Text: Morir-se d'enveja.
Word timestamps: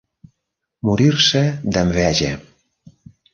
Morir-se 0.89 1.41
d'enveja. 1.77 2.33